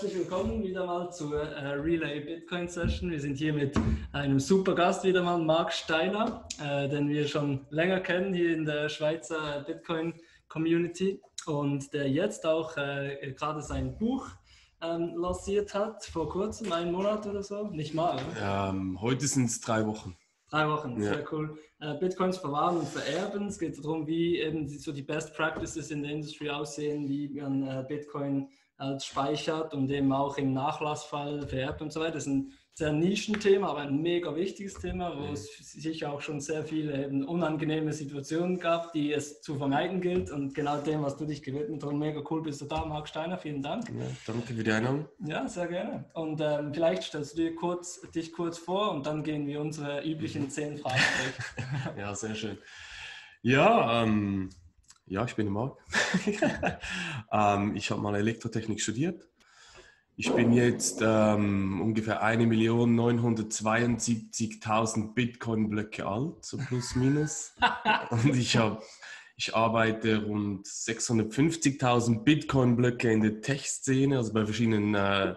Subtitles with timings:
[0.00, 3.10] herzlich willkommen wieder mal zur äh, Relay Bitcoin Session.
[3.10, 3.76] Wir sind hier mit
[4.12, 8.64] einem super Gast wieder mal, Marc Steiner, äh, den wir schon länger kennen hier in
[8.64, 10.14] der Schweizer Bitcoin
[10.46, 14.28] Community und der jetzt auch äh, gerade sein Buch
[14.82, 18.20] ähm, lanciert hat, vor kurzem, einen Monat oder so, nicht mal.
[18.40, 20.16] Ähm, heute sind es drei Wochen.
[20.48, 21.14] Drei Wochen, ja.
[21.14, 21.58] sehr cool.
[21.80, 23.48] Äh, Bitcoins verwahren und vererben.
[23.48, 27.84] Es geht darum, wie eben so die Best Practices in der Industrie aussehen, wie man
[27.88, 32.12] Bitcoin als speichert und eben auch im Nachlassfall vererbt und so weiter.
[32.12, 36.40] Das ist ein sehr Nischenthema, aber ein mega wichtiges Thema, wo es sicher auch schon
[36.40, 40.30] sehr viele eben unangenehme Situationen gab, die es zu vermeiden gilt.
[40.30, 43.36] Und genau dem, was du dich gewidmet hast, mega cool bist du da, Marc Steiner.
[43.36, 43.88] Vielen Dank.
[43.88, 45.08] Ja, danke für die Einladung.
[45.26, 46.04] Ja, sehr gerne.
[46.14, 50.04] Und ähm, vielleicht stellst du dir kurz, dich kurz vor und dann gehen wir unsere
[50.04, 51.96] üblichen zehn Fragen durch.
[51.98, 52.58] ja, sehr schön.
[53.42, 54.50] Ja, ähm,
[55.08, 55.78] ja, ich bin der Marc.
[57.32, 59.28] ähm, ich habe mal Elektrotechnik studiert.
[60.20, 67.54] Ich bin jetzt ähm, ungefähr 1.972.000 Bitcoin-Blöcke alt, so plus minus.
[68.10, 68.82] Und ich, hab,
[69.36, 75.36] ich arbeite rund 650.000 Bitcoin-Blöcke in der Tech-Szene, also bei verschiedenen äh,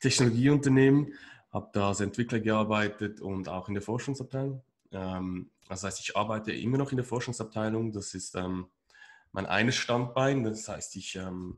[0.00, 1.12] Technologieunternehmen.
[1.52, 4.62] Habe da als Entwickler gearbeitet und auch in der Forschungsabteilung.
[4.92, 7.92] Ähm, das heißt, ich arbeite immer noch in der Forschungsabteilung.
[7.92, 8.68] Das ist ähm,
[9.36, 10.42] mein eines Standbein.
[10.42, 11.54] Das heißt, ich ähm,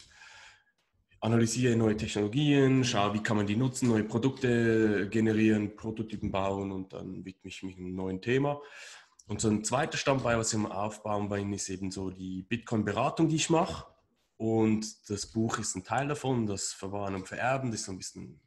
[1.21, 6.93] analysiere neue Technologien, schaue, wie kann man die nutzen, neue Produkte generieren, Prototypen bauen und
[6.93, 8.61] dann widme ich mich einem neuen Thema.
[9.27, 13.29] Und so ein zweiter Standbein, was ich am Aufbauen bin, ist eben so die Bitcoin-Beratung,
[13.29, 13.87] die ich mache.
[14.37, 17.99] Und das Buch ist ein Teil davon, das Verwahren und Vererben, das ist so ein
[17.99, 18.41] bisschen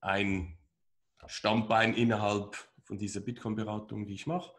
[0.00, 0.56] ein
[1.26, 4.52] Standbein innerhalb von dieser Bitcoin-Beratung, die ich mache.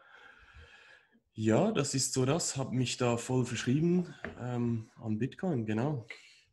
[1.40, 2.58] Ja, das ist so das.
[2.58, 6.06] Habe mich da voll verschrieben ähm, an Bitcoin, genau.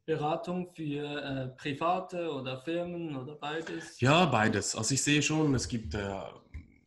[0.06, 4.00] Beratung für äh, Private oder Firmen oder beides?
[4.00, 4.78] Ja, beides.
[4.78, 6.22] Also ich sehe schon, es gibt äh,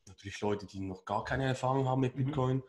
[0.07, 2.25] natürlich Leute, die noch gar keine Erfahrung haben mit mhm.
[2.25, 2.57] Bitcoin.
[2.57, 2.63] Mhm.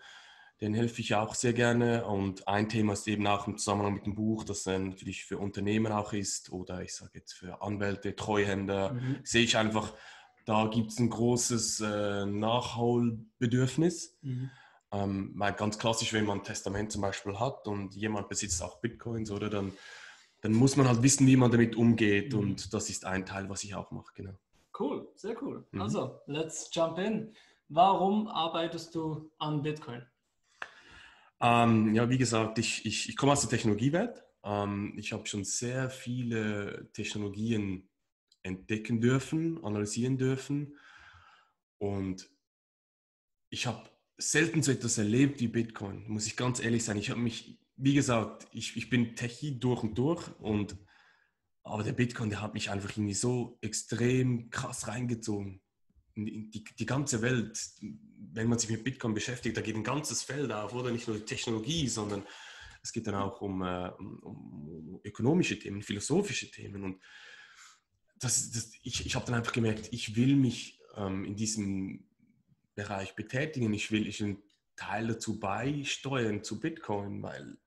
[0.60, 2.06] Denen helfe ich auch sehr gerne.
[2.06, 5.38] Und ein Thema ist eben auch im Zusammenhang mit dem Buch, das dann natürlich für
[5.38, 8.92] Unternehmen auch ist oder ich sage jetzt für Anwälte, Treuhänder.
[8.92, 9.20] Mhm.
[9.24, 9.94] Sehe ich einfach,
[10.44, 14.18] da gibt es ein großes äh, Nachholbedürfnis.
[14.24, 14.50] Mhm.
[14.94, 18.82] Ähm, weil ganz klassisch, wenn man ein Testament zum Beispiel hat und jemand besitzt auch
[18.82, 19.72] Bitcoins, oder dann,
[20.42, 22.34] dann muss man halt wissen, wie man damit umgeht.
[22.34, 22.40] Mhm.
[22.40, 24.34] Und das ist ein Teil, was ich auch mache, genau.
[24.78, 25.66] Cool, sehr cool.
[25.72, 25.82] Mhm.
[25.82, 27.34] Also, let's jump in.
[27.70, 30.06] Warum arbeitest du an Bitcoin?
[31.40, 34.24] Ähm, ja, wie gesagt, ich, ich, ich komme aus der Technologiewelt.
[34.44, 37.90] Ähm, ich habe schon sehr viele Technologien
[38.44, 40.78] entdecken dürfen, analysieren dürfen.
[41.78, 42.30] Und
[43.50, 43.91] ich habe
[44.22, 46.98] selten so etwas erlebt wie Bitcoin, muss ich ganz ehrlich sein.
[46.98, 50.78] Ich habe mich, wie gesagt, ich, ich bin Techie durch und durch und
[51.64, 55.62] aber der Bitcoin, der hat mich einfach irgendwie so extrem krass reingezogen.
[56.16, 57.58] Die, die, ganze Welt,
[58.34, 61.18] wenn man sich mit Bitcoin beschäftigt, da geht ein ganzes Feld auf, oder nicht nur
[61.18, 62.24] die Technologie, sondern
[62.84, 66.84] es geht dann auch um, äh, um, um ökonomische Themen, philosophische Themen.
[66.84, 67.02] Und
[68.20, 72.11] das, das, ich, ich habe dann einfach gemerkt, ich will mich ähm, in diesem
[72.76, 73.74] Bereich betätigen.
[73.74, 74.42] Ich will, ich einen
[74.76, 77.58] Teil dazu beisteuern zu Bitcoin, weil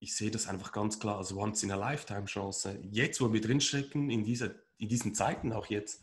[0.00, 2.80] ich sehe das einfach ganz klar als Once-in-a-Lifetime-Chance.
[2.90, 6.00] Jetzt, wo wir drinstecken, in, dieser, in diesen Zeiten auch jetzt,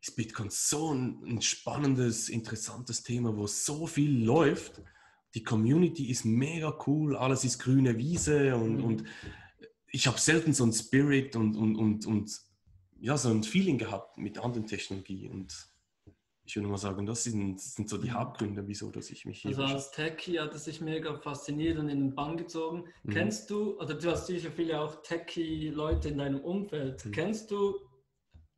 [0.00, 4.82] ist Bitcoin so ein, ein spannendes, interessantes Thema, wo so viel läuft.
[5.34, 8.84] Die Community ist mega cool, alles ist grüne Wiese und, mhm.
[8.84, 9.04] und
[9.86, 12.40] ich habe selten so ein Spirit und, und, und, und
[12.98, 15.30] ja, so ein Feeling gehabt mit anderen Technologien.
[15.30, 15.68] Und
[16.46, 18.14] ich würde mal sagen, das sind, sind so die mhm.
[18.14, 19.50] Hauptgründe, wieso dass ich mich hier.
[19.50, 22.84] Also als Techie hat es sich mega fasziniert und in den Bann gezogen.
[23.02, 23.12] Mhm.
[23.12, 27.12] Kennst du, oder du hast sicher viele auch Techie-Leute in deinem Umfeld, mhm.
[27.12, 27.76] kennst du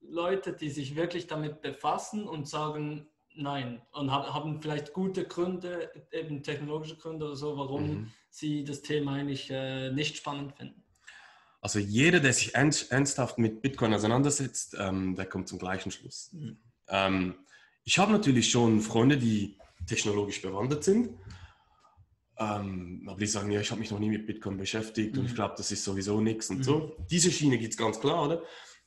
[0.00, 6.42] Leute, die sich wirklich damit befassen und sagen, nein, und haben vielleicht gute Gründe, eben
[6.42, 8.12] technologische Gründe oder so, warum mhm.
[8.30, 10.82] sie das Thema eigentlich äh, nicht spannend finden?
[11.60, 16.30] Also jeder, der sich ernsthaft mit Bitcoin auseinandersetzt, ähm, der kommt zum gleichen Schluss.
[16.32, 16.58] Mhm.
[16.88, 17.34] Ähm,
[17.86, 19.56] ich habe natürlich schon Freunde, die
[19.86, 21.10] technologisch bewandert sind.
[22.38, 25.20] Ähm, aber die sagen, ja, ich habe mich noch nie mit Bitcoin beschäftigt mhm.
[25.20, 25.36] und ich mhm.
[25.36, 26.62] glaube, das ist sowieso nichts und mhm.
[26.64, 26.96] so.
[27.08, 28.42] Diese Schiene geht es ganz klar, oder?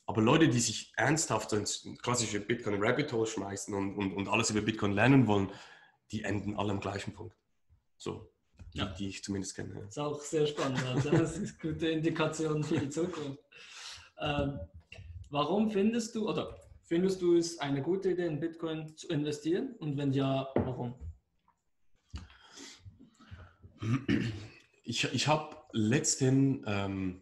[0.06, 4.50] Aber Leute, die sich ernsthaft ins klassische Bitcoin Rabbit Hole schmeißen und, und, und alles
[4.50, 5.50] über Bitcoin lernen wollen,
[6.12, 7.36] die enden alle am gleichen Punkt.
[7.98, 8.30] So,
[8.74, 8.86] die, ja.
[8.86, 9.76] die ich zumindest kenne.
[9.76, 10.84] Das ist auch sehr spannend.
[10.86, 13.40] Also das ist gute Indikation für die Zukunft.
[14.20, 14.60] Ähm,
[15.30, 19.76] warum findest du, oder Findest du es eine gute Idee, in Bitcoin zu investieren?
[19.78, 20.96] Und wenn ja, warum?
[24.84, 27.22] Ich, ich habe letzten, ähm,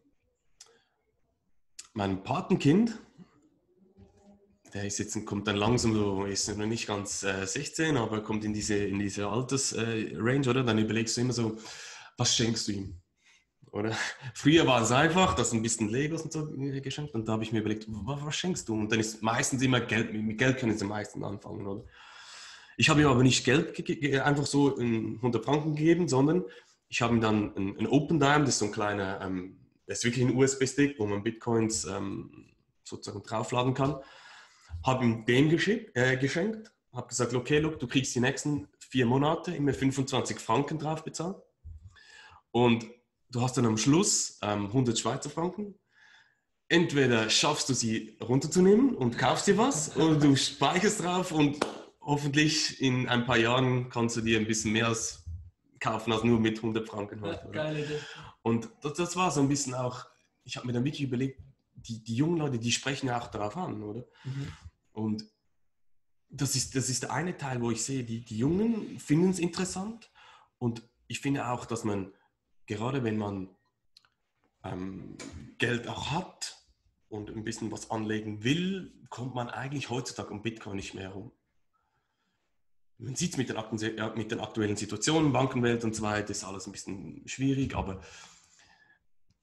[1.92, 2.98] mein Patenkind,
[4.74, 8.46] der ist jetzt, kommt dann langsam so, ist noch nicht ganz äh, 16, aber kommt
[8.46, 10.64] in diese, in diese Altersrange, äh, oder?
[10.64, 11.58] Dann überlegst du immer so,
[12.16, 13.02] was schenkst du ihm?
[13.72, 13.96] Oder?
[14.34, 16.48] Früher war es einfach, dass ein bisschen Legos und so
[16.82, 18.74] geschenkt und da habe ich mir überlegt, was, was, schenkst du?
[18.74, 21.84] Und dann ist meistens immer Geld, mit Geld können sie meistens anfangen, oder?
[22.78, 23.76] Ich habe ihm aber nicht Geld
[24.22, 26.44] einfach so in 100 Franken gegeben, sondern
[26.90, 30.00] ich habe ihm dann ein, ein Open Dime, das ist so ein kleiner, ähm, das
[30.00, 32.46] ist wirklich ein USB-Stick, wo man Bitcoins ähm,
[32.84, 33.96] sozusagen draufladen kann.
[34.86, 39.56] Habe ihm den äh, geschenkt, habe gesagt, okay, look, du kriegst die nächsten vier Monate
[39.56, 41.38] immer 25 Franken drauf bezahlt.
[42.52, 42.86] Und
[43.30, 45.76] du hast dann am Schluss ähm, 100 Schweizer Franken.
[46.70, 51.66] Entweder schaffst du sie runterzunehmen und kaufst dir was oder du speicherst drauf und
[52.02, 55.24] hoffentlich in ein paar Jahren kannst du dir ein bisschen mehr als
[55.80, 57.44] kaufen als nur mit 100 Franken heute.
[57.46, 58.00] Ja, geile Idee.
[58.42, 60.06] Und das, das, war so ein bisschen auch,
[60.44, 61.42] ich habe mir dann wirklich überlegt,
[61.74, 64.06] die, die jungen Leute, die sprechen ja auch darauf an, oder?
[64.24, 64.52] Mhm.
[64.92, 65.26] Und
[66.30, 69.40] das ist, das ist der eine Teil, wo ich sehe, die, die Jungen finden es
[69.40, 70.12] interessant
[70.58, 72.14] und ich finde auch, dass man
[72.68, 73.50] gerade wenn man
[74.64, 75.18] ähm,
[75.58, 76.58] Geld auch hat
[77.10, 81.32] und ein bisschen was anlegen will, kommt man eigentlich heutzutage um Bitcoin nicht mehr herum.
[83.00, 86.66] Man sieht es mit, den mit den aktuellen Situationen, Bankenwelt und so weiter, ist alles
[86.66, 88.02] ein bisschen schwierig, aber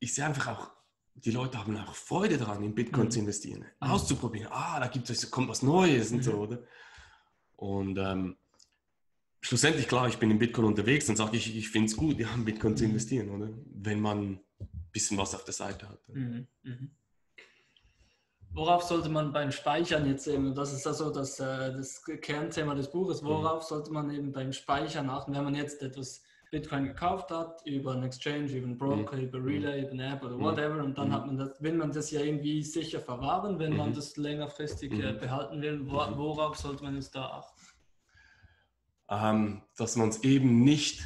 [0.00, 0.70] ich sehe einfach auch,
[1.14, 3.10] die Leute haben auch Freude daran, in Bitcoin mhm.
[3.12, 3.90] zu investieren, mhm.
[3.90, 4.48] auszuprobieren.
[4.50, 6.38] Ah, da gibt es, kommt was Neues und so, mhm.
[6.38, 6.62] oder?
[7.56, 8.36] Und ähm,
[9.44, 12.28] schlussendlich, klar, ich bin in Bitcoin unterwegs, dann sage ich, ich finde es gut, ja,
[12.34, 12.90] in Bitcoin zu mhm.
[12.90, 13.50] investieren, oder?
[13.74, 16.00] Wenn man ein bisschen was auf der Seite hat.
[16.08, 16.46] Mhm.
[16.62, 16.90] Mhm.
[18.52, 22.90] Worauf sollte man beim Speichern jetzt eben, das ist also das, äh, das Kernthema des
[22.90, 23.26] Buches, mhm.
[23.26, 27.92] worauf sollte man eben beim Speichern achten, wenn man jetzt etwas Bitcoin gekauft hat, über
[27.92, 29.24] einen Exchange, über einen Broker, mhm.
[29.24, 32.12] über Relay, über eine App oder whatever, und dann hat man das, will man das
[32.12, 37.14] ja irgendwie sicher verwahren, wenn man das längerfristig äh, behalten will, worauf sollte man jetzt
[37.14, 37.53] da achten?
[39.10, 41.02] Ähm, dass man es eben nicht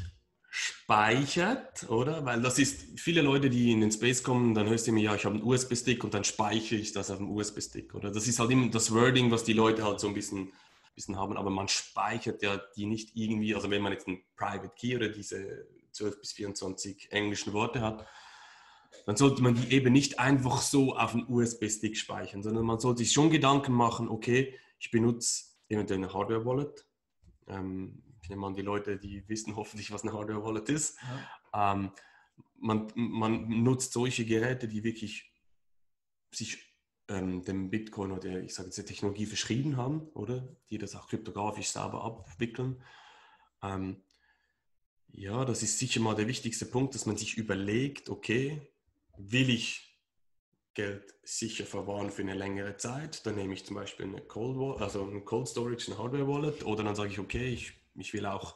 [0.51, 2.25] speichert, oder?
[2.25, 5.15] Weil das ist, viele Leute, die in den Space kommen, dann hörst du immer, ja,
[5.15, 8.11] ich habe einen USB-Stick und dann speichere ich das auf dem USB-Stick, oder?
[8.11, 10.53] Das ist halt immer das Wording, was die Leute halt so ein bisschen,
[10.95, 14.73] bisschen haben, aber man speichert ja die nicht irgendwie, also wenn man jetzt einen Private
[14.75, 18.07] Key oder diese 12 bis 24 englischen Worte hat,
[19.07, 23.05] dann sollte man die eben nicht einfach so auf einen USB-Stick speichern, sondern man sollte
[23.05, 26.88] sich schon Gedanken machen, okay, ich benutze eventuell eine Hardware-Wallet,
[27.49, 30.99] ähm, ich nehme an, die Leute, die wissen hoffentlich, was eine Hardware Wallet ist.
[31.53, 31.73] Ja.
[31.73, 31.93] Ähm,
[32.61, 35.33] man, man nutzt solche Geräte, die wirklich
[36.31, 36.59] sich
[37.09, 40.47] ähm, dem Bitcoin oder ich sage jetzt der Technologie verschrieben haben, oder?
[40.71, 42.83] Die das auch kryptografisch sauber abwickeln.
[43.63, 44.03] Ähm,
[45.09, 48.71] ja, das ist sicher mal der wichtigste Punkt, dass man sich überlegt, okay,
[49.17, 49.88] will ich
[50.79, 53.27] Geld sicher verwahren für eine längere Zeit.
[53.27, 56.65] Dann nehme ich zum Beispiel eine Cold, Wallet, also ein Cold Storage, eine Hardware Wallet.
[56.65, 58.55] Oder dann sage ich, okay, ich, ich will auch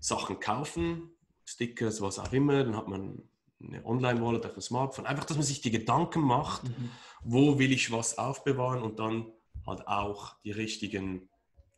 [0.00, 1.12] Sachen kaufen,
[1.44, 2.64] Stickers, was auch immer.
[2.64, 3.22] Dann hat man
[3.62, 5.06] eine Online-Wallet auf dem Smartphone.
[5.06, 6.90] Einfach, dass man sich die Gedanken macht, mhm.
[7.22, 9.32] wo will ich was aufbewahren und dann
[9.64, 11.28] halt auch die richtigen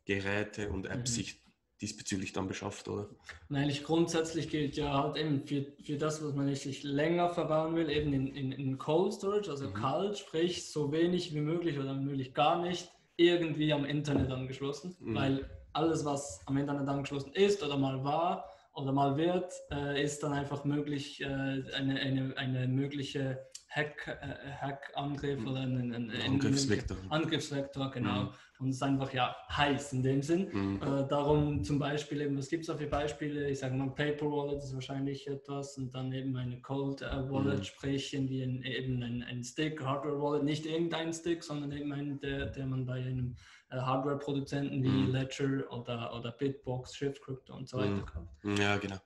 [0.05, 1.15] Geräte und Apps mhm.
[1.15, 1.44] sich
[1.81, 3.09] diesbezüglich dann beschafft, oder?
[3.49, 7.75] Nein, eigentlich grundsätzlich gilt ja halt eben für, für das, was man sich länger verbauen
[7.75, 9.73] will, eben in, in, in Cold Storage, also mhm.
[9.73, 15.15] kalt, sprich so wenig wie möglich oder möglich gar nicht irgendwie am Internet angeschlossen, mhm.
[15.15, 20.23] weil alles, was am Internet angeschlossen ist oder mal war oder mal wird, äh, ist
[20.23, 25.47] dann einfach möglich, äh, eine, eine, eine mögliche Hack, äh, Hack-Angriff mhm.
[25.47, 26.95] oder ein, ein, ein Angriffsvektor.
[27.09, 28.23] Angriffsvektor, genau.
[28.23, 28.29] Mhm.
[28.59, 30.47] Und es ist einfach ja heiß in dem Sinn.
[30.49, 30.81] Mhm.
[30.81, 33.49] Äh, darum zum Beispiel eben, was gibt es da für Beispiele?
[33.49, 37.59] Ich sage mal, Paper Wallet ist wahrscheinlich etwas und dann eben eine Cold äh, Wallet,
[37.59, 37.63] mhm.
[37.63, 42.17] sprich irgendwie ein, eben ein, ein Stick, Hardware Wallet, nicht irgendein Stick, sondern eben ein,
[42.21, 43.35] der, der man bei einem
[43.71, 45.11] äh, Hardware-Produzenten wie mhm.
[45.11, 48.05] Ledger oder, oder Bitbox, Shift Crypto und so weiter mhm.
[48.05, 48.59] kauft.
[48.59, 48.97] Ja, genau.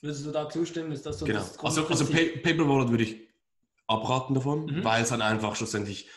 [0.00, 0.92] Würdest du da zustimmen?
[0.92, 1.40] Ist das so genau.
[1.40, 3.27] das Also, also Paper Wallet würde ich
[3.88, 4.84] abraten davon, mhm.
[4.84, 6.08] weil es dann einfach schlussendlich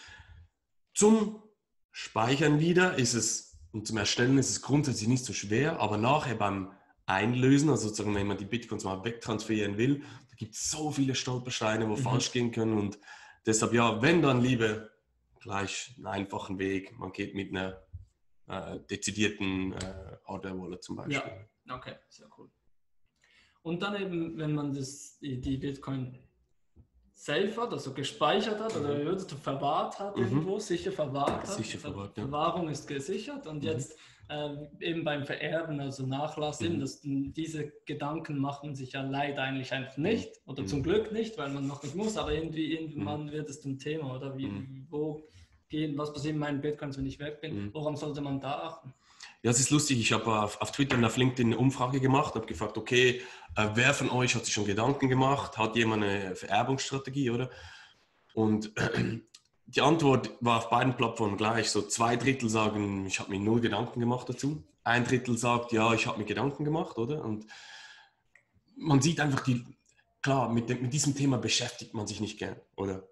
[0.93, 1.41] zum
[1.91, 6.35] Speichern wieder ist es und zum Erstellen ist es grundsätzlich nicht so schwer, aber nachher
[6.35, 6.71] beim
[7.05, 11.15] Einlösen, also sozusagen, wenn man die Bitcoins mal wegtransferieren will, da gibt es so viele
[11.15, 12.01] Stolpersteine, wo mhm.
[12.01, 12.99] falsch gehen können und
[13.45, 14.89] deshalb ja, wenn dann lieber
[15.39, 17.81] gleich einen einfachen Weg, man geht mit einer
[18.47, 21.47] äh, dezidierten äh, Hardware-Wallet zum Beispiel.
[21.65, 22.49] Ja, okay, sehr cool.
[23.63, 26.17] Und dann eben, wenn man das, die, die Bitcoin
[27.21, 30.23] safe hat, also gespeichert hat oder würdest du verwahrt hat mhm.
[30.23, 31.47] irgendwo, sicher verwahrt hat.
[31.47, 32.23] Sicher verwahrt, ja.
[32.23, 33.69] Verwahrung ist gesichert und mhm.
[33.69, 33.95] jetzt
[34.27, 36.65] äh, eben beim Vererben, also Nachlass, mhm.
[36.65, 40.03] eben das, diese Gedanken macht man sich ja leider eigentlich einfach mhm.
[40.03, 40.83] nicht oder zum mhm.
[40.83, 43.31] Glück nicht, weil man noch nicht muss, aber irgendwie irgendwann mhm.
[43.31, 44.49] wird es zum Thema oder wie,
[44.89, 45.21] wo
[45.69, 48.95] gehen, was passiert mit meinen Bitcoins, wenn ich weg bin, woran sollte man da achten?
[49.43, 49.99] Ja, es ist lustig.
[49.99, 53.21] Ich habe auf, auf, Twitter und auf LinkedIn eine Umfrage gemacht, habe gefragt, okay,
[53.55, 55.57] äh, wer von euch hat sich schon Gedanken gemacht?
[55.57, 57.49] Hat jemand eine Vererbungsstrategie, oder?
[58.35, 58.71] Und
[59.65, 61.71] die Antwort war auf beiden Plattformen gleich.
[61.71, 64.63] So zwei Drittel sagen, ich habe mir null Gedanken gemacht dazu.
[64.83, 67.23] Ein Drittel sagt, ja, ich habe mir Gedanken gemacht, oder?
[67.23, 67.47] Und
[68.75, 69.65] man sieht einfach die,
[70.21, 73.07] klar, mit, dem, mit diesem Thema beschäftigt man sich nicht gern, oder?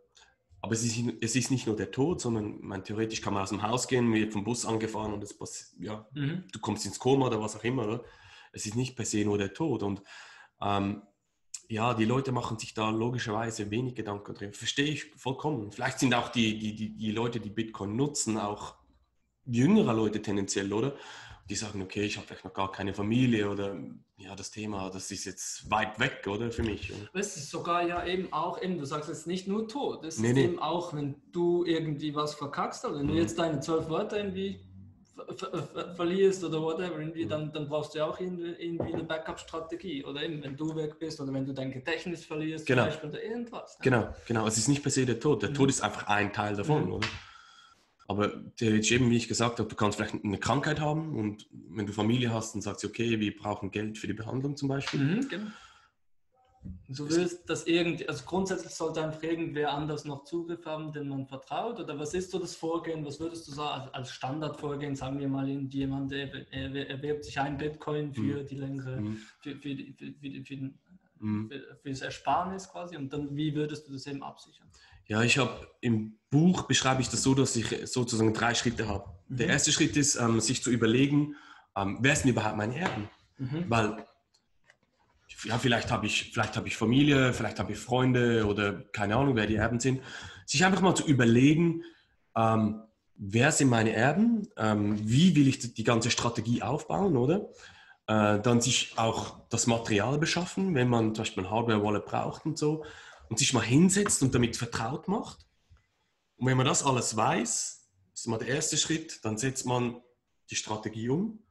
[0.61, 3.49] Aber es ist, es ist nicht nur der Tod, sondern man, theoretisch kann man aus
[3.49, 6.43] dem Haus gehen, wird vom Bus angefahren und das, ja, mhm.
[6.51, 7.83] du kommst ins Koma oder was auch immer.
[7.83, 8.03] Oder?
[8.51, 9.83] Es ist nicht per se nur der Tod.
[9.83, 10.01] Und
[10.61, 11.03] ähm,
[11.69, 14.53] ja, die Leute machen sich da logischerweise wenig Gedanken drin.
[14.53, 15.71] Verstehe ich vollkommen.
[15.71, 18.75] Vielleicht sind auch die, die, die, die Leute, die Bitcoin nutzen, auch
[19.45, 20.95] jüngere Leute tendenziell, oder?
[21.49, 23.75] Die sagen, okay, ich habe vielleicht noch gar keine Familie oder
[24.17, 26.93] ja, das Thema, das ist jetzt weit weg, oder für mich.
[27.13, 30.27] Es ist sogar ja eben auch, eben, du sagst jetzt nicht nur Tod, es nee,
[30.27, 30.43] ist nee.
[30.43, 33.11] eben auch, wenn du irgendwie was verkackst, oder wenn mhm.
[33.11, 34.59] du jetzt deine zwölf Wörter irgendwie
[35.35, 37.29] ver ver verlierst oder whatever, irgendwie, mhm.
[37.29, 40.99] dann, dann brauchst du ja auch irgendwie, irgendwie eine Backup-Strategie oder eben, wenn du weg
[40.99, 42.85] bist oder wenn du dein Gedächtnis verlierst, genau.
[42.85, 43.77] Beispiel, oder irgendwas.
[43.79, 43.83] Ja.
[43.83, 45.55] Genau, genau, es ist nicht per se der Tod, der mhm.
[45.55, 46.93] Tod ist einfach ein Teil davon, mhm.
[46.93, 47.07] oder?
[48.09, 51.85] Aber theoretisch eben, wie ich gesagt habe, du kannst vielleicht eine Krankheit haben und wenn
[51.85, 54.99] du Familie hast, dann sagst du, okay, wir brauchen Geld für die Behandlung zum Beispiel.
[54.99, 55.47] Mhm, genau.
[56.87, 61.27] Du willst, dass irgendwie, also grundsätzlich sollte einfach irgendwer anders noch Zugriff haben, den man
[61.27, 61.79] vertraut?
[61.79, 63.05] Oder was ist so das Vorgehen?
[63.05, 68.41] Was würdest du sagen, als, Standardvorgehen, sagen wir mal, jemand erwirbt sich ein Bitcoin für
[68.41, 68.47] mhm.
[68.47, 69.17] die längere, mhm.
[69.39, 70.71] für, für, für, für, für,
[71.19, 71.51] mhm.
[71.83, 74.67] für, das Ersparnis quasi und dann wie würdest du das eben absichern?
[75.09, 79.05] Ja, ich habe im Buch beschreibe ich das so, dass ich sozusagen drei Schritte habe.
[79.27, 79.37] Mhm.
[79.37, 81.35] Der erste Schritt ist, ähm, sich zu überlegen,
[81.75, 83.09] ähm, wer sind überhaupt meine Erben?
[83.39, 83.65] Mhm.
[83.67, 84.05] Weil
[85.45, 89.35] ja, vielleicht habe ich, vielleicht habe ich Familie, vielleicht habe ich Freunde oder keine Ahnung,
[89.35, 90.01] wer die Erben sind.
[90.45, 91.83] Sich einfach mal zu überlegen,
[92.35, 92.83] ähm,
[93.15, 94.47] wer sind meine Erben?
[94.57, 97.49] Ähm, wie will ich die ganze Strategie aufbauen, oder?
[98.05, 102.59] Äh, dann sich auch das Material beschaffen, wenn man zum Beispiel ein Hardware-Wallet braucht und
[102.59, 102.83] so
[103.29, 105.45] und sich mal hinsetzt und damit vertraut macht.
[106.37, 110.01] Und wenn man das alles weiß, ist mal der erste Schritt, dann setzt man
[110.49, 111.43] die Strategie um.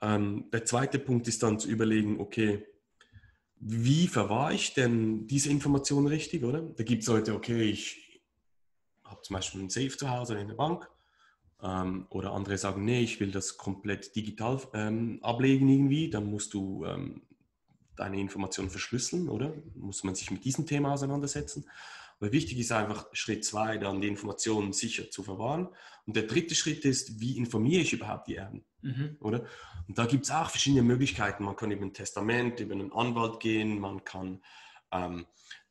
[0.00, 2.66] Ähm, der zweite Punkt ist dann zu überlegen, okay,
[3.56, 6.60] wie verwahre ich denn diese Informationen richtig, oder?
[6.60, 8.22] Da gibt es Leute, okay, ich
[9.04, 10.88] habe zum Beispiel ein Safe zu Hause in der Bank.
[11.62, 16.10] Ähm, oder andere sagen, nee, ich will das komplett digital ähm, ablegen irgendwie.
[16.10, 17.22] Dann musst du ähm,
[17.96, 19.52] deine Informationen verschlüsseln, oder?
[19.74, 21.66] Muss man sich mit diesem Thema auseinandersetzen.
[22.20, 25.68] Aber wichtig ist einfach Schritt zwei, dann die Informationen sicher zu verwahren.
[26.06, 29.16] Und der dritte Schritt ist, wie informiere ich überhaupt die Erben, mhm.
[29.20, 29.44] oder?
[29.88, 31.44] Und da gibt es auch verschiedene Möglichkeiten.
[31.44, 34.42] Man kann über ein Testament, über einen Anwalt gehen, man kann
[34.92, 35.26] ähm,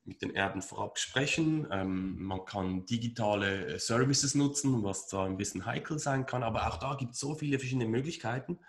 [0.05, 5.37] mit den Erben vorab sprechen, ähm, man kann digitale äh, Services nutzen, was da ein
[5.37, 6.43] bisschen heikel sein kann.
[6.43, 8.59] Aber auch da gibt es so viele verschiedene Möglichkeiten.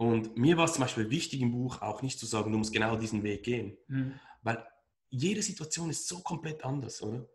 [0.00, 2.72] Und mir war es zum Beispiel wichtig im Buch auch nicht zu sagen, du musst
[2.72, 3.76] genau diesen Weg gehen.
[3.86, 4.14] Mhm.
[4.42, 4.66] Weil
[5.10, 7.28] jede Situation ist so komplett anders, oder?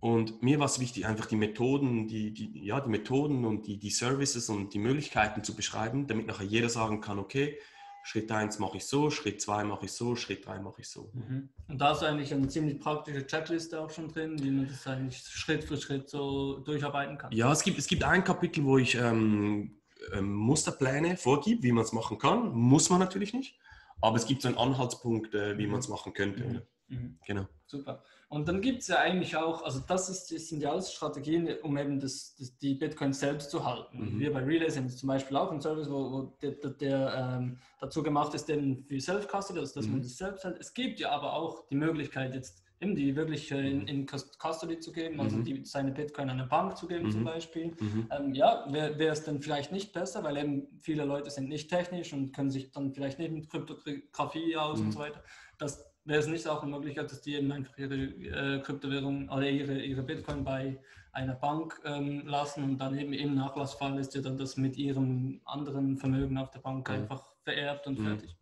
[0.00, 3.78] Und mir war es wichtig, einfach die Methoden, die, die, ja, die Methoden und die,
[3.78, 7.58] die Services und die Möglichkeiten zu beschreiben, damit nachher jeder sagen kann, okay,
[8.02, 11.10] Schritt 1 mache ich so, Schritt 2 mache ich so, Schritt 3 mache ich so.
[11.14, 11.48] Mhm.
[11.68, 15.20] Und da ist eigentlich eine ziemlich praktische Checkliste auch schon drin, wie man das eigentlich
[15.20, 17.32] Schritt für Schritt so durcharbeiten kann.
[17.32, 19.80] Ja, es gibt, es gibt ein Kapitel, wo ich ähm,
[20.12, 22.52] ähm, Musterpläne vorgibt, wie man es machen kann.
[22.52, 23.58] Muss man natürlich nicht,
[24.00, 26.44] aber es gibt so einen Anhaltspunkt, äh, wie man es machen könnte.
[26.44, 26.62] Mhm.
[26.88, 27.18] Mhm.
[27.26, 27.46] Genau.
[27.66, 28.02] Super.
[28.28, 31.48] Und dann gibt es ja eigentlich auch, also das, ist, das sind ja alles Strategien,
[31.62, 34.16] um eben das, das, die Bitcoin selbst zu halten.
[34.16, 34.18] Mhm.
[34.18, 37.58] Wir bei Relay sind zum Beispiel auch ein Service, wo, wo der, der, der ähm,
[37.80, 39.92] dazu gemacht ist, denn für Self-Custody, also dass mhm.
[39.92, 40.58] man das selbst hält.
[40.58, 44.78] Es gibt ja aber auch die Möglichkeit, jetzt eben die wirklich äh, in, in, Custody
[44.78, 45.44] zu geben, also mhm.
[45.44, 47.12] die, seine Bitcoin an eine Bank zu geben mhm.
[47.12, 47.66] zum Beispiel.
[47.80, 48.08] Mhm.
[48.10, 52.12] Ähm, ja, wäre es dann vielleicht nicht besser, weil eben viele Leute sind nicht technisch
[52.12, 54.92] und können sich dann vielleicht nicht mit Kryptographie aus und mhm.
[54.92, 55.22] so weiter.
[55.58, 59.48] Das wäre es nicht auch eine Möglichkeit, dass die eben einfach ihre äh, Kryptowährung oder
[59.48, 60.78] ihre, ihre Bitcoin bei
[61.12, 65.40] einer Bank ähm, lassen und dann eben im Nachlassfall ist ja dann das mit ihrem
[65.44, 66.96] anderen Vermögen auf der Bank mhm.
[66.96, 68.06] einfach vererbt und mhm.
[68.06, 68.36] fertig.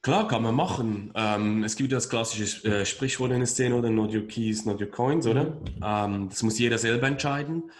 [0.00, 1.12] Klar, kann man machen.
[1.16, 3.90] Ähm, es gibt das klassische äh, Sprichwort in der Szene, oder?
[3.90, 5.60] Not your keys, not your coins, oder?
[5.82, 7.70] Ähm, das muss jeder selber entscheiden.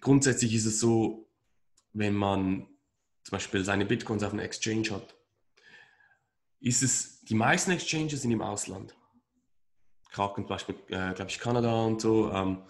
[0.00, 1.30] Grundsätzlich ist es so,
[1.92, 2.66] wenn man
[3.22, 5.14] zum Beispiel seine Bitcoins auf einer Exchange hat,
[6.60, 8.96] ist es, die meisten Exchanges sind im Ausland.
[10.10, 12.32] Kraken zum Beispiel, äh, glaube ich, Kanada und so.
[12.32, 12.62] Ähm,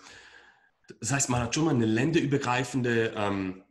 [1.00, 3.62] das heißt, man hat schon mal eine länderübergreifende ähm,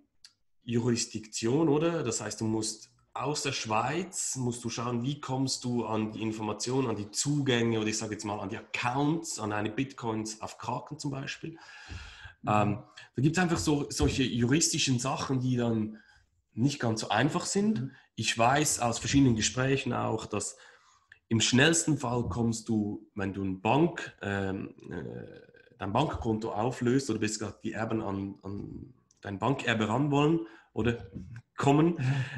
[0.64, 2.04] Jurisdiktion, oder?
[2.04, 6.22] Das heißt, du musst aus der Schweiz, musst du schauen, wie kommst du an die
[6.22, 10.42] Informationen, an die Zugänge oder ich sage jetzt mal an die Accounts, an eine Bitcoins
[10.42, 11.52] auf Kraken zum Beispiel.
[12.42, 12.50] Mhm.
[12.50, 12.84] Ähm,
[13.16, 15.98] da gibt es einfach so, solche juristischen Sachen, die dann
[16.54, 17.84] nicht ganz so einfach sind.
[17.84, 17.92] Mhm.
[18.16, 20.58] Ich weiß aus verschiedenen Gesprächen auch, dass
[21.30, 27.20] im schnellsten Fall kommst du, wenn du ein Bank, ähm, äh, dein Bankkonto auflöst oder
[27.20, 30.42] bis die Erben an, an dein Bankerbe ran wollen
[30.74, 31.10] oder
[31.56, 31.98] kommen,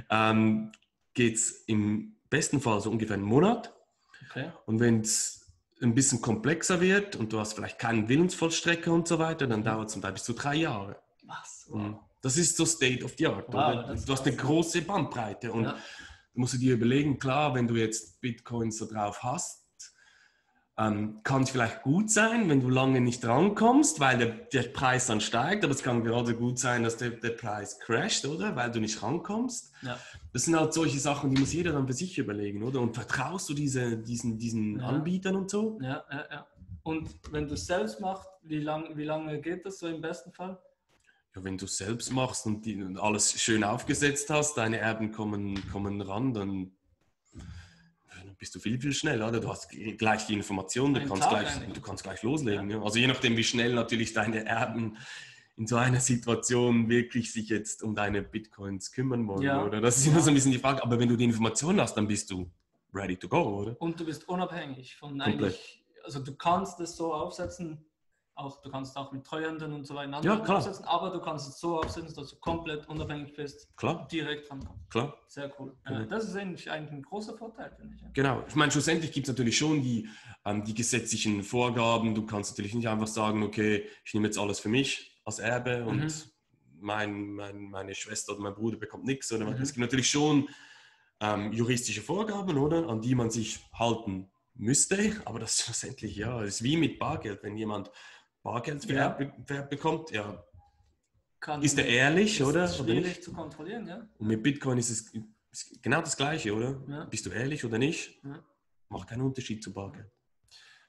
[0.09, 0.71] ähm,
[1.13, 3.74] geht es im besten Fall so ungefähr einen Monat.
[4.29, 4.51] Okay.
[4.65, 9.19] Und wenn es ein bisschen komplexer wird und du hast vielleicht keinen Willensvollstrecker und so
[9.19, 9.65] weiter, dann mhm.
[9.65, 11.00] dauert es zum Teil bis zu drei Jahre.
[11.24, 11.67] Was?
[11.69, 12.00] Wow.
[12.21, 13.45] Das ist so State of the Art.
[13.50, 15.77] Wow, du hast eine große Bandbreite und ja.
[16.33, 19.66] du musst dir überlegen, klar, wenn du jetzt Bitcoins da drauf hast,
[20.79, 25.07] ähm, kann es vielleicht gut sein, wenn du lange nicht rankommst, weil der, der, Preis
[25.07, 28.55] dann steigt, aber es kann gerade gut sein, dass der, der Preis crasht, oder?
[28.55, 29.74] Weil du nicht rankommst.
[29.81, 29.98] Ja.
[30.34, 32.79] Das sind halt solche Sachen, die muss jeder dann für sich überlegen, oder?
[32.79, 34.86] Und vertraust du diese, diesen, diesen ja.
[34.86, 35.79] Anbietern und so?
[35.81, 36.48] Ja, ja, ja.
[36.84, 40.31] Und wenn du es selbst machst, wie, lang, wie lange geht das so im besten
[40.31, 40.60] Fall?
[41.36, 45.12] Ja, wenn du es selbst machst und, die, und alles schön aufgesetzt hast, deine Erben
[45.12, 46.76] kommen, kommen ran, dann
[48.38, 49.27] bist du viel, viel schneller.
[49.27, 49.39] Oder?
[49.39, 52.70] Du hast gleich die Informationen, du, kannst gleich, du kannst gleich loslegen.
[52.70, 52.77] Ja.
[52.77, 52.84] Ja.
[52.84, 54.98] Also je nachdem, wie schnell natürlich deine Erben
[55.58, 59.41] in so einer Situation wirklich sich jetzt um deine Bitcoins kümmern wollen.
[59.41, 59.63] Ja.
[59.63, 59.82] Oder?
[59.82, 60.84] Das ist immer so ein bisschen die Frage.
[60.84, 62.50] Aber wenn du die Informationen hast, dann bist du
[62.94, 63.75] ready to go, oder?
[63.82, 67.86] Und du bist unabhängig von eigentlich, also du kannst es so aufsetzen,
[68.38, 70.58] auch, du kannst auch mit Treuhändern und so weiter ja, klar.
[70.58, 74.08] aufsetzen, aber du kannst es so aufsetzen, dass du komplett unabhängig bist, klar.
[74.12, 74.89] direkt rankommst.
[74.89, 75.17] Klar.
[75.27, 75.75] Sehr cool.
[75.89, 76.06] Ja.
[76.06, 78.13] Das ist eigentlich, eigentlich ein großer Vorteil, finde ich.
[78.13, 78.44] Genau.
[78.48, 80.08] Ich meine, schlussendlich gibt es natürlich schon die,
[80.46, 82.15] ähm, die gesetzlichen Vorgaben.
[82.15, 85.84] Du kannst natürlich nicht einfach sagen, okay, ich nehme jetzt alles für mich als Erbe
[85.86, 86.12] und mhm.
[86.79, 89.32] mein, mein, meine Schwester oder mein Bruder bekommt nichts.
[89.32, 89.62] Oder mhm.
[89.62, 90.48] Es gibt natürlich schon
[91.20, 95.22] ähm, juristische Vorgaben, oder, an die man sich halten müsste.
[95.25, 97.44] Aber das ist schlussendlich, ja, ist wie mit Bargeld.
[97.44, 97.91] Wenn jemand
[98.47, 99.17] Bargeld ja.
[99.69, 100.41] bekommt, ja,
[101.41, 102.65] Kann ist er ehrlich, ist oder?
[102.65, 104.07] Schwierig oder zu kontrollieren, ja.
[104.17, 105.13] Und mit Bitcoin ist es
[105.51, 106.81] ist genau das Gleiche, oder?
[106.88, 107.05] Ja.
[107.05, 108.23] Bist du ehrlich oder nicht?
[108.23, 108.41] Ja.
[108.88, 110.10] Macht keinen Unterschied zu Bargeld.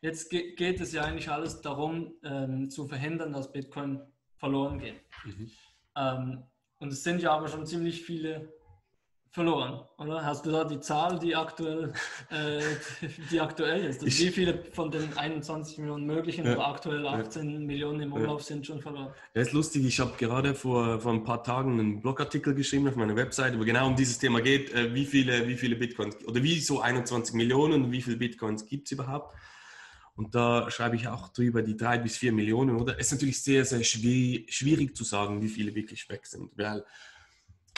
[0.00, 4.02] Jetzt geht es ja eigentlich alles darum, ähm, zu verhindern, dass Bitcoin
[4.36, 5.00] verloren geht.
[5.24, 5.50] Mhm.
[5.96, 6.44] Ähm,
[6.78, 8.52] und es sind ja aber schon ziemlich viele
[9.30, 10.24] verloren, oder?
[10.24, 11.92] Hast du da die Zahl, die aktuell,
[12.30, 12.60] äh,
[13.30, 14.02] die aktuell ist?
[14.02, 18.12] Also wie viele von den 21 Millionen möglichen ja, oder aktuell 18 ja, Millionen im
[18.12, 18.46] Umlauf ja.
[18.46, 19.12] sind schon verloren?
[19.34, 19.84] Ja, ist lustig.
[19.84, 23.64] Ich habe gerade vor, vor ein paar Tagen einen Blogartikel geschrieben auf meiner Website, wo
[23.64, 27.34] genau um dieses Thema geht, äh, wie viele, wie viele Bitcoins oder wie so 21
[27.34, 29.34] Millionen wie viele Bitcoins gibt es überhaupt?
[30.16, 32.98] Und da schreibe ich auch drüber die drei bis vier Millionen, oder?
[32.98, 36.84] Es ist natürlich sehr, sehr schwierig, schwierig zu sagen, wie viele wirklich weg sind, weil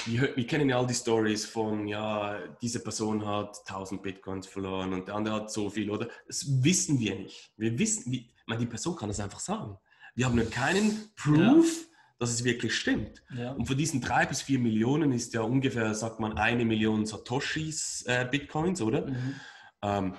[0.06, 4.92] wir, wir, kennen ja all die Stories von, ja, diese Person hat 1000 Bitcoins verloren
[4.92, 6.08] und der andere hat so viel, oder?
[6.26, 7.52] Das wissen wir nicht.
[7.56, 9.76] Wir wissen, wie, man, die Person kann das einfach sagen.
[10.14, 11.96] Wir haben ja keinen Proof, ja.
[12.18, 13.22] dass es wirklich stimmt.
[13.36, 13.52] Ja.
[13.52, 18.04] Und von diesen drei bis vier Millionen ist ja ungefähr, sagt man, eine Million Satoshis
[18.06, 19.06] äh, Bitcoins, oder?
[19.06, 19.34] Mhm.
[19.82, 20.14] Ähm,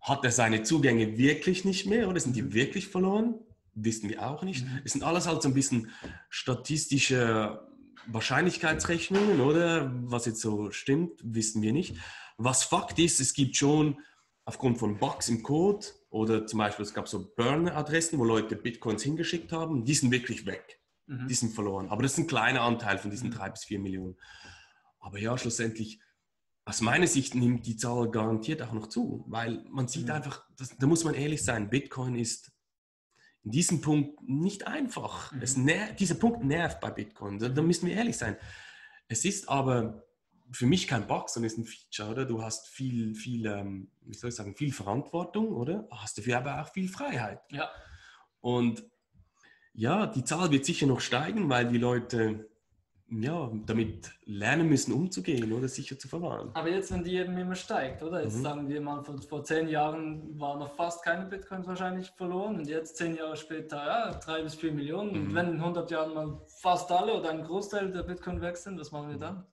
[0.00, 3.36] hat er seine Zugänge wirklich nicht mehr oder sind die wirklich verloren?
[3.74, 4.64] Wissen wir auch nicht.
[4.64, 4.80] Mhm.
[4.84, 5.90] Es sind alles halt so ein bisschen
[6.28, 7.60] statistische
[8.06, 9.92] Wahrscheinlichkeitsrechnungen, oder?
[10.04, 11.96] Was jetzt so stimmt, wissen wir nicht.
[12.36, 13.98] Was Fakt ist, es gibt schon
[14.44, 19.02] aufgrund von Bugs im Code oder zum Beispiel es gab so Burner-Adressen, wo Leute Bitcoins
[19.02, 20.80] hingeschickt haben, die sind wirklich weg.
[21.06, 21.28] Mhm.
[21.28, 21.88] Die sind verloren.
[21.88, 23.34] Aber das ist ein kleiner Anteil von diesen mhm.
[23.34, 24.16] drei bis vier Millionen.
[25.00, 26.00] Aber ja, schlussendlich,
[26.66, 30.12] aus meiner Sicht nimmt die Zahl garantiert auch noch zu, weil man sieht mhm.
[30.12, 32.53] einfach, das, da muss man ehrlich sein, Bitcoin ist
[33.44, 35.32] in diesem Punkt nicht einfach.
[35.32, 35.42] Mhm.
[35.42, 35.56] Es
[35.98, 38.36] dieser Punkt nervt bei Bitcoin, da, da, müssen wir ehrlich sein.
[39.08, 40.04] Es ist aber
[40.50, 42.24] für mich kein Bug, sondern es ist ein Feature, oder?
[42.24, 45.86] Du hast viel, viel, ähm, wie soll ich sagen, viel Verantwortung, oder?
[45.90, 47.40] Hast dafür aber auch viel Freiheit.
[47.50, 47.70] Ja.
[48.40, 48.84] Und
[49.72, 52.48] ja, die Zahl wird sicher noch steigen, weil die Leute
[53.10, 56.50] ja, damit lernen müssen, umzugehen oder sicher zu verwahren.
[56.54, 58.22] Aber jetzt, wenn die eben immer steigt, oder?
[58.22, 58.42] Jetzt mhm.
[58.42, 62.66] sagen wir mal, vor, vor zehn Jahren waren noch fast keine Bitcoins wahrscheinlich verloren und
[62.66, 65.12] jetzt zehn Jahre später, ja, drei bis vier Millionen.
[65.12, 65.26] Mhm.
[65.26, 68.80] Und wenn in 100 Jahren mal fast alle oder ein Großteil der Bitcoin weg sind,
[68.80, 69.46] was machen wir dann?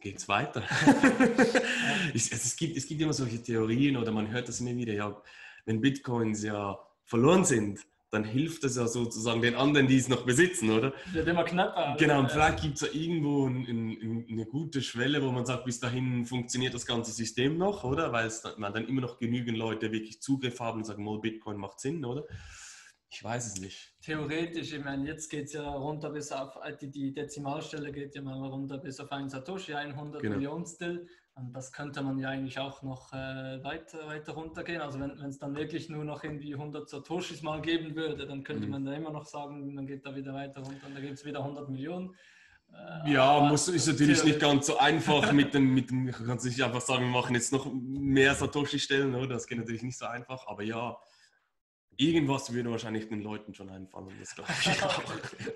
[0.00, 0.62] Geht's weiter?
[2.14, 5.22] es, es, gibt, es gibt immer solche Theorien oder man hört das immer wieder, ja,
[5.66, 10.26] wenn Bitcoins ja verloren sind, dann hilft es ja sozusagen den anderen, die es noch
[10.26, 10.92] besitzen, oder?
[11.12, 11.96] Wird immer knapper.
[11.98, 15.64] Genau, und vielleicht gibt es ja irgendwo ein, ein, eine gute Schwelle, wo man sagt,
[15.64, 18.12] bis dahin funktioniert das ganze System noch, oder?
[18.12, 21.56] Weil es man dann immer noch genügend Leute wirklich Zugriff haben und sagen, oh, Bitcoin
[21.56, 22.24] macht Sinn, oder?
[23.12, 23.92] Ich weiß es nicht.
[24.02, 28.22] Theoretisch, ich meine, jetzt geht es ja runter bis auf, die, die Dezimalstelle geht ja
[28.22, 30.54] mal runter bis auf einen Satoshi, 100 genau.
[30.54, 30.68] Und
[31.52, 34.80] das könnte man ja eigentlich auch noch äh, weiter, weiter runtergehen.
[34.80, 38.66] Also wenn es dann wirklich nur noch irgendwie 100 Satoshis mal geben würde, dann könnte
[38.66, 38.70] mhm.
[38.70, 41.24] man da immer noch sagen, man geht da wieder weiter runter und da gibt es
[41.24, 42.14] wieder 100 Millionen.
[42.72, 46.62] Äh, ja, muss, ist natürlich nicht ganz so einfach mit dem, mit dem, kannst nicht
[46.62, 49.34] einfach sagen, wir machen jetzt noch mehr Satoshi-Stellen, oder?
[49.34, 50.96] Das geht natürlich nicht so einfach, aber ja,
[51.96, 55.02] irgendwas würde wahrscheinlich den Leuten schon einfallen, das glaube ich auch.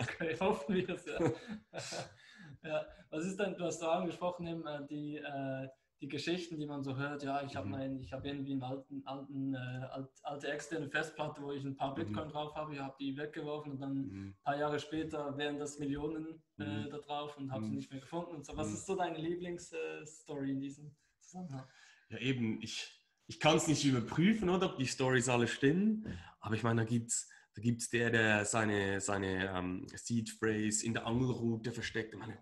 [0.00, 1.18] okay, hoffen wir es, ja.
[2.64, 5.68] Ja, was ist denn, du hast da angesprochen, eben, äh, die, äh,
[6.00, 8.06] die Geschichten, die man so hört, ja, ich habe mhm.
[8.10, 11.94] hab irgendwie einen alten, alten, äh, alt, alte externe Festplatte, wo ich ein paar mhm.
[11.94, 12.32] Bitcoin mhm.
[12.32, 14.28] drauf habe, ich habe die weggeworfen und dann mhm.
[14.28, 16.90] ein paar Jahre später wären das Millionen äh, mhm.
[16.90, 17.76] da drauf und habe sie mhm.
[17.76, 18.56] nicht mehr gefunden und so.
[18.56, 21.64] Was ist so deine Lieblingsstory in diesem Zusammenhang?
[22.08, 26.06] Ja, eben, ich, ich kann es nicht überprüfen, oder, ob die Stories alle stimmen,
[26.40, 30.84] aber ich meine, da gibt es da gibt's der, der seine, seine ähm, Seed Phrase
[30.84, 32.12] in der Angelrute versteckt.
[32.12, 32.36] Ich meine,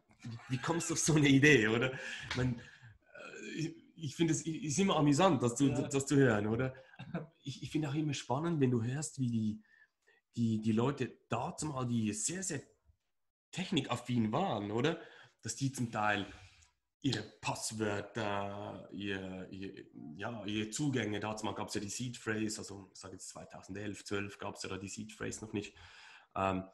[0.48, 1.92] wie kommst du auf so eine Idee, oder?
[2.30, 2.60] Ich, mein,
[3.56, 5.82] äh, ich finde es ist immer amüsant, das zu, ja.
[5.82, 6.74] das zu hören, oder?
[7.44, 9.62] Ich, ich finde auch immer spannend, wenn du hörst, wie die,
[10.36, 12.62] die, die Leute dazu mal, die sehr, sehr
[13.50, 15.00] technikaffin waren, oder?
[15.42, 16.26] Dass die zum Teil
[17.02, 19.84] ihre Passwörter, ihr, ihr,
[20.16, 23.28] ja, ihre Zugänge, dazu mal gab es ja die Seed Phrase, also ich sage jetzt
[23.30, 25.74] 2011, 12 gab es ja da die Seed Phrase noch nicht,
[26.36, 26.64] ähm,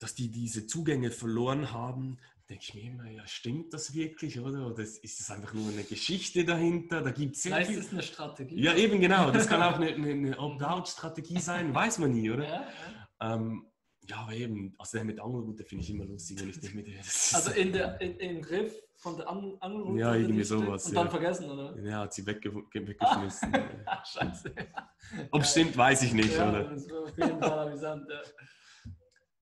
[0.00, 4.66] dass die diese Zugänge verloren haben, denke ich mir immer, ja, stimmt das wirklich, oder?
[4.66, 7.00] Oder ist das einfach nur eine Geschichte dahinter?
[7.00, 7.78] Da gibt es sehr Vielleicht viel.
[7.78, 8.60] ist eine Strategie.
[8.60, 9.30] Ja, eben genau.
[9.30, 12.44] Das kann auch eine, eine, Opt-out-Strategie sein, weiß man nie, oder?
[12.44, 12.66] Ja,
[13.20, 13.34] ja.
[13.34, 13.70] Ähm,
[14.06, 16.86] ja, aber eben, also der mit Angelrute finde ich immer lustig, wenn ich nicht mit
[17.32, 20.00] Also in der, in, im Griff von der An Angelrute?
[20.00, 20.86] Ja, irgendwie sowas.
[20.86, 21.74] Und dann vergessen, oder?
[21.80, 23.52] Ja, hat sie wegge weggeschmissen.
[24.04, 24.54] Scheiße.
[25.30, 26.64] Ob es stimmt, weiß ich nicht, ja, oder?
[26.64, 28.20] Das war auf jeden Fall amüsant, ja.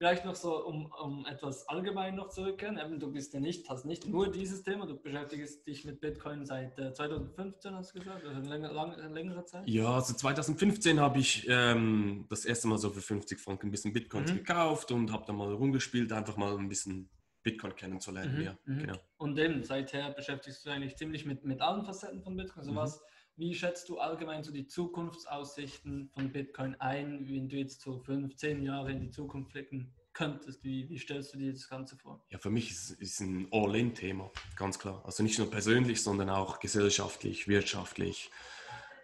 [0.02, 2.76] Vielleicht noch so, um, um etwas allgemein noch zurückkehren.
[2.98, 6.76] du bist ja nicht, hast nicht nur dieses Thema, du beschäftigst dich mit Bitcoin seit
[6.76, 9.62] äh, 2015, hast du gesagt, also länger, lang, längere Zeit?
[9.68, 13.92] Ja, also 2015 habe ich ähm, das erste Mal so für 50 Franken ein bisschen
[13.92, 14.38] Bitcoins mhm.
[14.38, 17.08] gekauft und habe dann mal rumgespielt, einfach mal ein bisschen
[17.44, 18.38] Bitcoin kennenzulernen.
[18.38, 18.42] Mhm.
[18.42, 18.78] Ja, mhm.
[18.80, 18.98] genau.
[19.18, 22.58] Und dann seither beschäftigst du dich eigentlich ziemlich mit, mit allen Facetten von Bitcoin.
[22.58, 22.76] Also mhm.
[22.76, 23.00] was,
[23.36, 28.36] wie schätzt du allgemein so die Zukunftsaussichten von Bitcoin ein, wenn du jetzt so fünf,
[28.36, 30.62] zehn Jahre in die Zukunft blicken könntest?
[30.64, 32.22] Wie, wie stellst du dir das Ganze vor?
[32.30, 35.02] Ja, für mich ist es ein All-in-Thema, ganz klar.
[35.04, 38.30] Also nicht nur persönlich, sondern auch gesellschaftlich, wirtschaftlich.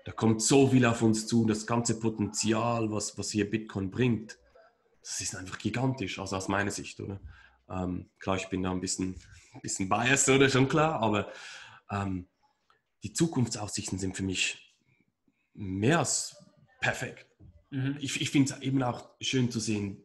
[0.04, 4.38] Da kommt so viel auf uns zu, das ganze Potenzial, was, was hier Bitcoin bringt,
[5.02, 7.18] das ist einfach gigantisch, also aus meiner Sicht, oder?
[7.70, 9.14] Ähm, klar, ich bin da ein bisschen,
[9.62, 11.30] bisschen biased, oder schon klar, aber
[11.90, 12.26] ähm,
[13.02, 14.74] die Zukunftsaussichten sind für mich
[15.54, 16.36] mehr als
[16.80, 17.26] perfekt.
[17.70, 17.96] Mhm.
[18.00, 20.02] Ich, ich finde es eben auch schön zu sehen,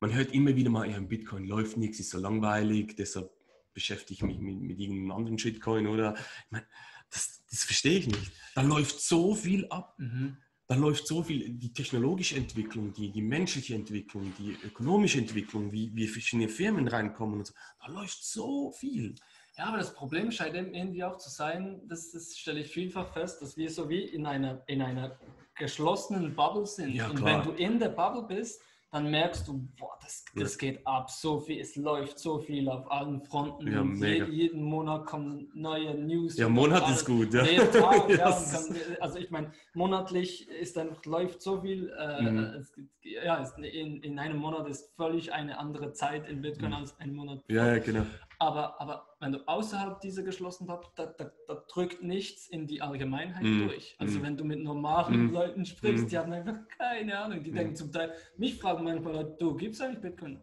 [0.00, 3.30] man hört immer wieder mal, ja, im Bitcoin läuft nichts, ist so langweilig, deshalb
[3.72, 6.66] beschäftige ich mich mit, mit irgendeinem anderen Shitcoin oder, ich meine,
[7.10, 8.32] das, das verstehe ich nicht.
[8.54, 9.94] Da läuft so viel ab.
[9.98, 10.38] Mhm.
[10.66, 15.94] Da läuft so viel, die technologische Entwicklung, die, die menschliche Entwicklung, die ökonomische Entwicklung, wie,
[15.94, 17.54] wie verschiedene Firmen reinkommen und so.
[17.78, 19.14] Da läuft so viel.
[19.58, 23.42] Ja, aber das Problem scheint irgendwie auch zu sein, das, das stelle ich vielfach fest,
[23.42, 25.18] dass wir so wie in einer, in einer
[25.54, 26.94] geschlossenen Bubble sind.
[26.94, 28.62] Ja, und wenn du in der Bubble bist,
[28.92, 32.90] dann merkst du, boah, das, das geht ab, so viel, es läuft so viel auf
[32.90, 33.72] allen Fronten.
[33.72, 34.26] Ja, mega.
[34.26, 36.36] jeden Monat kommen neue News.
[36.36, 37.42] Ja, Monat ist gut, ja.
[37.42, 42.38] Tag, ja kann, also ich meine, monatlich ist dann, läuft so viel, äh, mhm.
[42.38, 46.76] es, ja, in, in einem Monat ist völlig eine andere Zeit in Bitcoin mhm.
[46.76, 47.42] als ein Monat.
[47.48, 48.04] Ja, ja, genau.
[48.42, 52.82] Aber, aber wenn du außerhalb dieser geschlossenen Bubble, da, da, da, drückt nichts in die
[52.82, 53.68] Allgemeinheit mm.
[53.68, 53.94] durch.
[54.00, 54.22] Also mm.
[54.24, 55.32] wenn du mit normalen mm.
[55.32, 57.44] Leuten sprichst, die haben einfach keine Ahnung.
[57.44, 60.40] Die denken zum Teil, mich fragen manchmal Leute, du, gibt es eigentlich Bitcoin?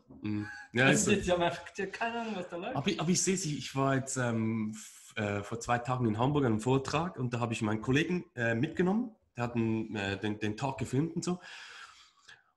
[0.71, 2.75] Ja, also, die haben einfach keine Ahnung, was da läuft.
[2.77, 4.73] Aber, aber ich sehe sie, ich war jetzt ähm,
[5.15, 8.23] äh, vor zwei Tagen in Hamburg an einem Vortrag und da habe ich meinen Kollegen
[8.33, 9.13] äh, mitgenommen.
[9.35, 11.41] Der hat einen, äh, den, den Tag gefilmt und so.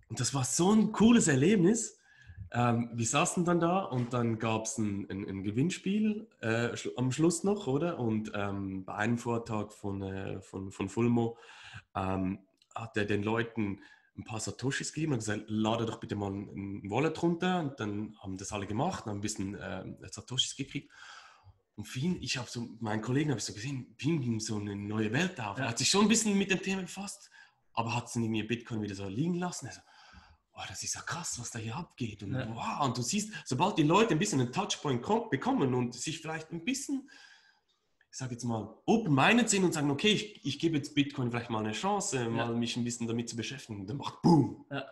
[0.09, 1.99] Und das war so ein cooles Erlebnis
[2.53, 7.11] ähm, wir saßen dann da und dann gab es ein, ein, ein, Gewinnspiel äh, am
[7.11, 7.99] Schluss noch, oder?
[7.99, 11.39] Und ähm, bei einem Vortrag von, äh, von, von Fulmo
[11.97, 12.41] ähm,
[12.75, 13.81] hat er den Leuten
[14.19, 17.61] ein paar Satoshis gegeben und gesagt, lade doch bitte mal ein Wallet runter.
[17.61, 20.93] Und dann haben das alle gemacht, haben ein bisschen äh, Satoshis gekriegt.
[21.77, 24.41] Und für ihn, ich habe so, meinen Kollegen habe ich so gesehen, für ihn ging
[24.41, 25.59] so eine neue Welt auf.
[25.59, 27.31] Er hat sich schon ein bisschen mit dem Thema befasst,
[27.73, 29.69] aber hat es dann irgendwie Bitcoin wieder so liegen lassen.
[29.69, 29.81] Also,
[30.55, 32.23] oh, das ist ja krass, was da hier abgeht.
[32.23, 32.49] Und, ja.
[32.55, 36.53] wow, und du siehst, sobald die Leute ein bisschen einen Touchpoint bekommen und sich vielleicht
[36.53, 37.09] ein bisschen,
[38.11, 41.51] ich sage jetzt mal, open-minded sind und sagen, okay, ich, ich gebe jetzt Bitcoin vielleicht
[41.51, 42.29] mal eine Chance, ja.
[42.29, 44.65] mal mich ein bisschen damit zu beschäftigen, dann macht Boom.
[44.71, 44.85] Ja.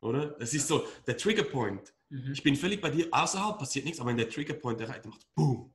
[0.00, 0.40] Oder?
[0.40, 1.92] Es ist so der Triggerpoint.
[2.08, 2.32] Mhm.
[2.32, 5.34] Ich bin völlig bei dir, außerhalb passiert nichts, aber wenn der Triggerpoint erreicht, dann macht
[5.34, 5.74] Boom.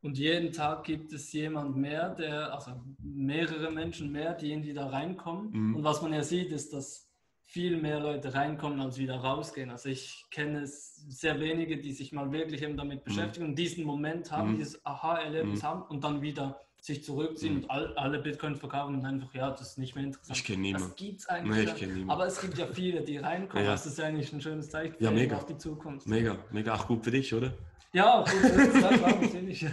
[0.00, 4.72] Und jeden Tag gibt es jemand mehr, der, also mehrere Menschen mehr, die in die
[4.72, 5.50] da reinkommen.
[5.52, 5.76] Mhm.
[5.76, 7.11] Und was man ja sieht, ist, dass
[7.52, 9.68] viel mehr Leute reinkommen, als wieder rausgehen.
[9.68, 13.04] Also ich kenne sehr wenige, die sich mal wirklich eben damit mhm.
[13.04, 14.56] beschäftigen und diesen Moment haben, mhm.
[14.56, 15.66] dieses Aha-Erlebnis mhm.
[15.66, 17.62] haben und dann wieder sich zurückziehen mhm.
[17.64, 20.38] und all, alle Bitcoin verkaufen und einfach, ja, das ist nicht mehr interessant.
[20.38, 20.88] Ich kenne niemanden.
[20.88, 21.74] Das gibt es eigentlich.
[21.74, 22.10] Nee, niemand.
[22.10, 23.64] Aber es gibt ja viele, die reinkommen.
[23.66, 23.72] Ja.
[23.72, 25.36] Das ist eigentlich ein schönes Zeichen ja, mega.
[25.36, 26.08] auf die Zukunft.
[26.08, 26.74] Mega, mega.
[26.74, 27.52] Auch gut für dich, oder?
[27.92, 29.66] Ja, gut, das ist klar, natürlich.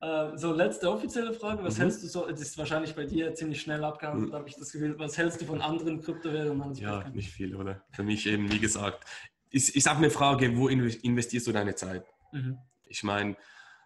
[0.00, 1.64] Äh, so, letzte offizielle Frage.
[1.64, 1.82] Was mhm.
[1.82, 2.26] hältst du so?
[2.26, 4.34] Das ist wahrscheinlich bei dir ziemlich schnell abgehandelt, mhm.
[4.34, 4.98] habe ich das Gefühl.
[4.98, 6.74] Was hältst du von anderen Kryptowährungen?
[6.74, 7.82] Ja, nicht viel, oder?
[7.92, 9.04] Für mich eben, wie gesagt,
[9.50, 12.04] ist, ist auch eine Frage, wo investierst du deine Zeit?
[12.32, 12.58] Mhm.
[12.88, 13.36] Ich meine,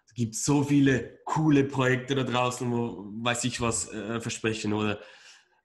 [0.07, 4.99] es gibt so viele coole Projekte da draußen, wo weiß ich was äh, versprechen oder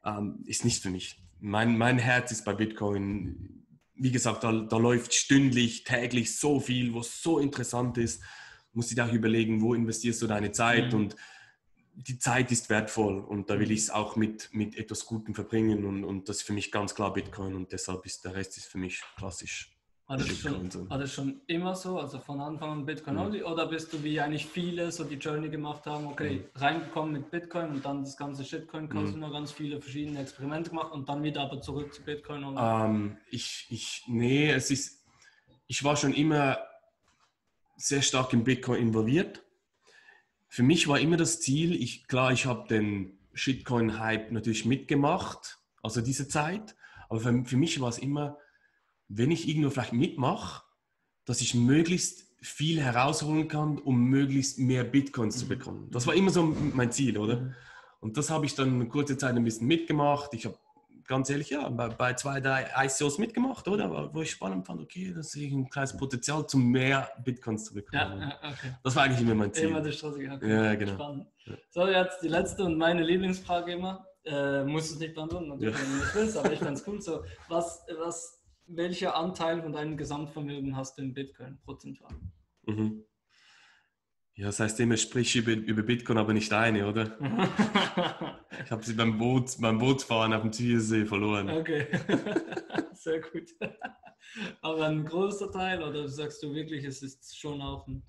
[0.06, 1.20] ähm, ist nicht für mich.
[1.40, 3.66] Mein, mein Herz ist bei Bitcoin.
[3.96, 8.22] Wie gesagt, da, da läuft stündlich, täglich so viel, was so interessant ist
[8.76, 11.00] musst du dir auch überlegen, wo investierst du deine Zeit mhm.
[11.00, 11.16] und
[11.96, 13.74] die Zeit ist wertvoll und da will mhm.
[13.74, 16.94] ich es auch mit, mit etwas Gutem verbringen und, und das ist für mich ganz
[16.94, 19.72] klar Bitcoin und deshalb ist der Rest ist für mich klassisch.
[20.08, 20.88] War das, schon, so.
[20.88, 23.46] war das schon immer so, also von Anfang an Bitcoin only, mhm.
[23.46, 26.60] oder bist du wie eigentlich viele so die Journey gemacht haben, okay, mhm.
[26.60, 29.32] reingekommen mit Bitcoin und dann das ganze Shitcoin Casino, mhm.
[29.32, 32.56] ganz viele verschiedene Experimente gemacht und dann wieder aber zurück zu Bitcoin?
[32.56, 35.04] Ähm, ich, ich, nee, es ist,
[35.66, 36.60] ich war schon immer
[37.76, 39.44] sehr stark in Bitcoin involviert.
[40.48, 46.02] Für mich war immer das Ziel, ich, klar, ich habe den Shitcoin-Hype natürlich mitgemacht, also
[46.02, 46.76] diese Zeit,
[47.10, 48.38] aber für, für mich war es immer,
[49.08, 50.64] wenn ich irgendwo vielleicht mitmache,
[51.26, 55.90] dass ich möglichst viel herausholen kann, um möglichst mehr Bitcoins zu bekommen.
[55.92, 57.42] Das war immer so mein Ziel, oder?
[57.42, 57.56] Mhm.
[58.00, 60.34] Und das habe ich dann eine kurze Zeit ein bisschen mitgemacht.
[60.34, 60.58] Ich habe
[61.08, 64.14] ganz ehrlich, ja, bei, bei, zwei, drei ICOs mitgemacht, oder?
[64.14, 67.74] Wo ich spannend fand, okay, das sehe ich ein kleines Potenzial, zum mehr Bitcoins zu
[67.74, 68.22] bekommen.
[68.22, 68.76] Ja, okay.
[68.84, 69.70] Das war eigentlich immer mein Ziel.
[69.70, 70.30] Immer die Strategie.
[70.30, 70.50] Okay.
[70.50, 70.94] Ja, genau.
[70.94, 71.28] Spannend.
[71.70, 74.06] So, jetzt die letzte und meine Lieblingsfrage immer.
[74.26, 75.82] Äh, musst du es nicht beantworten, natürlich, ja.
[75.82, 77.00] wenn du nicht willst, aber ich fände es cool.
[77.00, 82.12] So, was, was, welcher Anteil von deinem Gesamtvermögen hast du in Bitcoin prozentual?
[82.66, 83.04] Mhm.
[84.38, 87.18] Ja, das heißt immer, sprich über, über Bitcoin, aber nicht eine, oder?
[88.66, 91.50] ich habe sie beim, Boot, beim Bootsfahren auf dem Ziersee verloren.
[91.50, 91.88] Okay,
[92.94, 93.50] sehr gut.
[94.62, 98.04] Aber ein großer Teil, oder sagst du wirklich, es ist schon auch ein,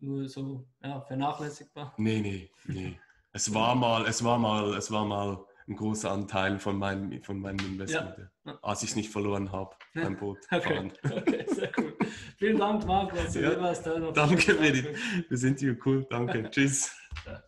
[0.00, 1.94] nur so ja, vernachlässigbar?
[1.96, 2.98] Nee, nee, nee.
[3.32, 7.38] Es war mal, es war mal, es war mal ein großer Anteil von meinem, von
[7.38, 8.58] meinem Investment, ja.
[8.62, 10.90] als ich es nicht verloren habe beim Boot okay.
[11.04, 11.94] okay, sehr cool.
[12.36, 14.12] Vielen Dank, Marc, dass du ja.
[14.12, 14.96] Danke, Reddit.
[15.28, 16.06] Wir sind hier cool.
[16.08, 16.48] Danke.
[16.50, 16.94] Tschüss.
[17.26, 17.42] Ja.